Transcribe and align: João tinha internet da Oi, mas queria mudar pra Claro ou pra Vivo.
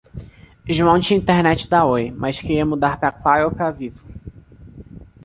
João 0.67 0.99
tinha 0.99 1.19
internet 1.19 1.69
da 1.69 1.85
Oi, 1.85 2.09
mas 2.09 2.39
queria 2.39 2.65
mudar 2.65 2.97
pra 2.99 3.11
Claro 3.11 3.45
ou 3.49 3.51
pra 3.51 3.69
Vivo. 3.69 4.03